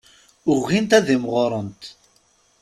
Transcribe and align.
Ugint 0.51 0.95
ad 0.97 1.07
imɣurent. 1.15 1.83